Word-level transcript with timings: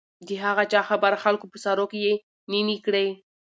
د 0.27 0.29
هغه 0.43 0.63
چا 0.71 0.81
خبره 0.89 1.17
خلکو 1.23 1.45
په 1.51 1.57
سروو 1.63 1.89
کې 1.91 1.99
يې 2.05 2.13
نينې 2.51 2.77
کړې. 2.85 3.05